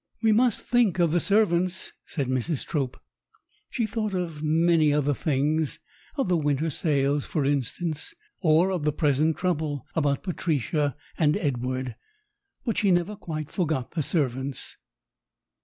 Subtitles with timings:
[0.23, 2.65] "We must think of the servants," said Mrs.
[2.65, 2.99] Trope.
[3.69, 5.79] She thought of many other things
[6.15, 8.11] of the winter sales, for instance,
[8.41, 11.95] or of the present trouble about Patricia and, Edward
[12.65, 14.75] but she never quite forgot the servants.